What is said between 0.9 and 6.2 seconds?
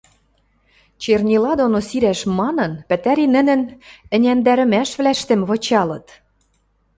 Чернила доно сирӓш манын, пӹтӓри нӹнӹн ӹняндӓрӹмӓшвлӓштӹм вычалыт.